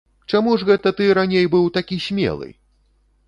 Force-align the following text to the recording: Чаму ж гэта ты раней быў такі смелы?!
Чаму 0.37 0.53
ж 0.59 0.67
гэта 0.69 0.91
ты 0.99 1.09
раней 1.17 1.45
быў 1.55 1.69
такі 1.77 1.99
смелы?! 2.07 2.49